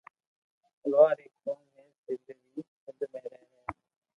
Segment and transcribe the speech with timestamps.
[0.89, 2.13] لوھار ايڪ قوم ھي
[2.83, 3.61] سندھ مي رھي ھي